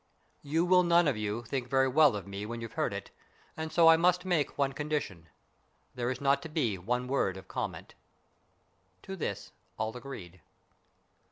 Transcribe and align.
You 0.41 0.65
will 0.65 0.81
none 0.81 1.07
of 1.07 1.15
you 1.15 1.43
think 1.43 1.67
very 1.69 1.87
well 1.87 2.15
of 2.15 2.25
me 2.25 2.43
when 2.43 2.59
you've 2.59 2.73
heard 2.73 2.91
it, 2.91 3.11
and 3.55 3.71
so 3.71 3.87
I 3.87 3.97
must 3.97 4.25
make 4.25 4.57
one 4.57 4.73
condition. 4.73 5.29
There 5.93 6.09
is 6.09 6.19
not 6.19 6.41
to 6.41 6.49
be 6.49 6.75
one 6.79 7.07
word 7.07 7.37
of 7.37 7.47
comment." 7.47 7.93
To 9.03 9.15
this 9.15 9.51
all 9.77 9.95
agreed. 9.95 10.41